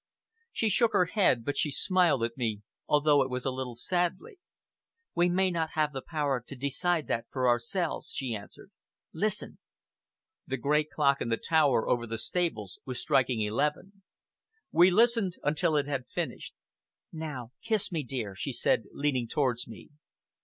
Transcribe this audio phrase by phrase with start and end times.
[0.51, 4.39] She shook her head, but she smiled at me, although it was a little sadly.
[5.13, 8.71] "We may not have the power to decide that for ourselves," she answered.
[9.13, 9.59] "Listen!"
[10.47, 14.01] The great clock in the tower over the stables was striking eleven.
[14.71, 16.55] We listened until it had finished.
[17.13, 19.89] "Now kiss me, dear," she said, leaning towards me.